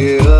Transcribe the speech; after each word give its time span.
Yeah. 0.00 0.39